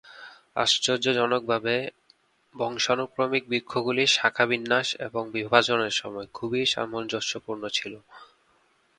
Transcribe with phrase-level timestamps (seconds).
[0.55, 1.75] আশ্চর্যজনকভাবে,
[2.55, 7.93] বংশানুক্রমিক বৃক্ষগুলি শাখাবিন্যাস এবং বিভাজনের সময়ে খুবই সামঞ্জস্যপূর্ণ ছিল।